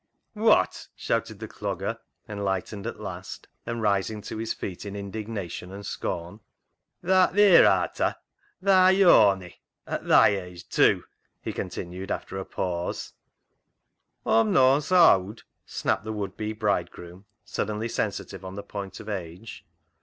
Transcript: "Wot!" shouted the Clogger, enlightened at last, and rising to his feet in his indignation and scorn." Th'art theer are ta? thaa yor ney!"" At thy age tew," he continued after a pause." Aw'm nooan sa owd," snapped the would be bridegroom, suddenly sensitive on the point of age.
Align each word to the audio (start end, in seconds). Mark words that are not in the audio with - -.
"Wot!" 0.35 0.87
shouted 0.95 1.37
the 1.37 1.47
Clogger, 1.47 1.99
enlightened 2.27 2.87
at 2.87 2.99
last, 2.99 3.47
and 3.67 3.83
rising 3.83 4.19
to 4.23 4.37
his 4.37 4.51
feet 4.51 4.83
in 4.83 4.95
his 4.95 4.99
indignation 5.01 5.71
and 5.71 5.85
scorn." 5.85 6.39
Th'art 7.05 7.35
theer 7.35 7.67
are 7.67 7.87
ta? 7.93 8.17
thaa 8.63 8.87
yor 8.89 9.35
ney!"" 9.37 9.59
At 9.85 10.07
thy 10.07 10.29
age 10.29 10.67
tew," 10.67 11.03
he 11.39 11.53
continued 11.53 12.09
after 12.09 12.39
a 12.39 12.45
pause." 12.45 13.13
Aw'm 14.25 14.51
nooan 14.51 14.81
sa 14.81 15.17
owd," 15.19 15.43
snapped 15.67 16.03
the 16.03 16.11
would 16.11 16.35
be 16.35 16.51
bridegroom, 16.51 17.25
suddenly 17.45 17.87
sensitive 17.87 18.43
on 18.43 18.55
the 18.55 18.63
point 18.63 18.99
of 18.99 19.07
age. 19.07 19.67